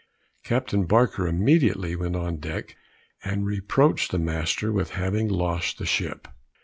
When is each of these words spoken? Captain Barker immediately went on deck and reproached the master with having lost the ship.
Captain 0.43 0.85
Barker 0.87 1.27
immediately 1.27 1.95
went 1.95 2.15
on 2.15 2.37
deck 2.37 2.75
and 3.23 3.45
reproached 3.45 4.09
the 4.11 4.17
master 4.17 4.71
with 4.71 4.89
having 4.97 5.27
lost 5.27 5.77
the 5.77 5.85
ship. 5.85 6.27